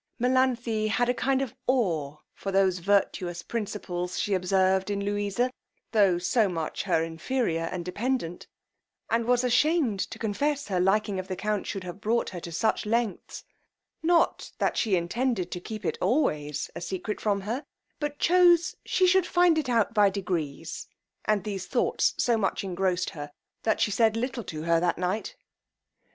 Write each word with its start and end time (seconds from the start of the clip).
Melanthe 0.17 0.87
had 0.89 1.09
a 1.09 1.13
kind 1.13 1.43
of 1.43 1.53
awe 1.67 2.17
for 2.33 2.51
those 2.51 2.79
virtuous 2.79 3.43
principles 3.43 4.17
she 4.19 4.33
observed 4.33 4.89
in 4.89 5.05
Louisa, 5.05 5.51
tho' 5.91 6.17
so 6.17 6.49
much 6.49 6.81
her 6.81 7.03
inferior 7.03 7.69
and 7.71 7.85
dependant, 7.85 8.47
and 9.11 9.25
was 9.25 9.43
ashamed 9.43 9.99
to 9.99 10.17
confess 10.17 10.69
her 10.69 10.79
liking 10.79 11.19
of 11.19 11.27
the 11.27 11.35
count 11.35 11.67
should 11.67 11.83
have 11.83 12.01
brought 12.01 12.31
her 12.31 12.39
to 12.39 12.51
such 12.51 12.87
lengths; 12.87 13.43
not 14.01 14.51
that 14.57 14.75
she 14.75 14.95
intended 14.95 15.51
to 15.51 15.59
keep 15.59 15.85
it 15.85 15.99
always 16.01 16.71
a 16.75 16.81
secret 16.81 17.21
from 17.21 17.41
her, 17.41 17.63
but 17.99 18.17
chose 18.17 18.75
she 18.83 19.05
should 19.05 19.27
find 19.27 19.55
it 19.59 19.69
out 19.69 19.93
by 19.93 20.09
degrees; 20.09 20.87
and 21.25 21.43
these 21.43 21.67
thoughts 21.67 22.15
so 22.17 22.39
much 22.39 22.63
engrossed 22.63 23.11
her, 23.11 23.31
that 23.61 23.79
she 23.79 23.91
said 23.91 24.17
little 24.17 24.43
to 24.43 24.63
her 24.63 24.79
that 24.79 24.97
night. 24.97 25.35